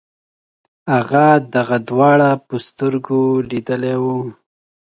[0.93, 1.25] هغه
[1.55, 4.19] دغه دواړه په سترګو لیدلي وو.